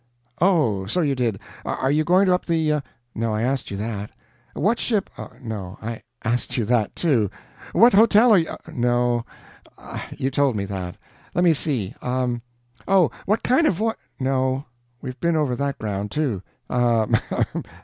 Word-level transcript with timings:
"Oh, 0.41 0.87
so 0.87 1.01
you 1.01 1.13
did. 1.13 1.37
Are 1.63 1.91
you 1.91 2.03
going 2.03 2.27
up 2.27 2.43
the... 2.47 2.81
no, 3.13 3.35
I 3.35 3.43
asked 3.43 3.69
you 3.69 3.77
that. 3.77 4.09
What 4.55 4.79
ship... 4.79 5.11
no, 5.43 5.77
I 5.79 6.01
asked 6.23 6.57
you 6.57 6.65
that, 6.65 6.95
too. 6.95 7.29
What 7.71 7.93
hotel 7.93 8.31
are 8.33 8.39
you... 8.39 8.47
no, 8.73 9.25
you 10.17 10.31
told 10.31 10.55
me 10.55 10.65
that. 10.65 10.97
Let 11.35 11.43
me 11.43 11.53
see... 11.53 11.93
um.... 12.01 12.41
Oh, 12.87 13.11
what 13.27 13.43
kind 13.43 13.67
of 13.67 13.75
voy... 13.75 13.91
no, 14.19 14.65
we've 15.03 15.19
been 15.19 15.35
over 15.35 15.55
that 15.55 15.77
ground, 15.77 16.09
too. 16.09 16.41